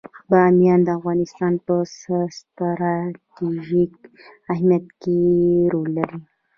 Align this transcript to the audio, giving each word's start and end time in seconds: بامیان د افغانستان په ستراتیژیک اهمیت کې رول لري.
بامیان 0.29 0.79
د 0.83 0.89
افغانستان 0.99 1.53
په 1.65 1.75
ستراتیژیک 2.37 3.93
اهمیت 4.53 4.85
کې 5.01 5.19
رول 5.73 5.89
لري. 5.97 6.19